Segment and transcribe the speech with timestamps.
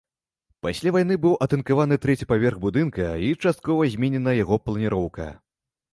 [0.67, 5.33] Пасля вайны быў атынкаваны трэці паверх будынка і часткова зменена яго планіроўка.